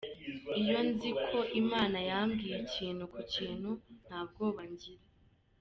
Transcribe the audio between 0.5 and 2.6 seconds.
Iyo nzi ko Imana yambwiye